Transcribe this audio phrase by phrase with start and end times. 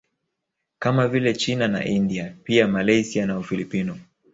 [0.79, 3.97] Kama vile China na India pia Malaysia na Ufilipino